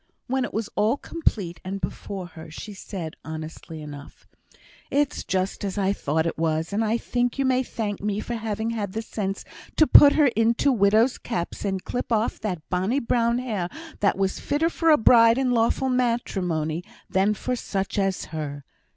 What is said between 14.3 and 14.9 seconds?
fitter for